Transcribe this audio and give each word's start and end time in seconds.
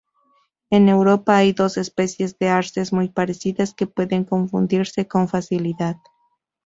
En 0.71 0.89
Europa 0.89 1.37
hay 1.37 1.53
dos 1.53 1.77
especie 1.77 2.27
de 2.39 2.49
arces 2.49 2.91
muy 2.91 3.07
parecidas 3.09 3.75
que 3.75 3.85
pueden 3.85 4.23
confundirse 4.23 5.07
con 5.07 5.27
facilidad. 5.27 5.97